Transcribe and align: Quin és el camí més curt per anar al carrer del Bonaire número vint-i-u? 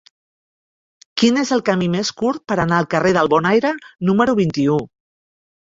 Quin 1.21 1.37
és 1.41 1.51
el 1.57 1.61
camí 1.67 1.89
més 1.97 2.11
curt 2.21 2.43
per 2.53 2.59
anar 2.65 2.79
al 2.79 2.89
carrer 2.95 3.13
del 3.19 3.29
Bonaire 3.35 3.75
número 4.11 4.37
vint-i-u? 4.45 4.83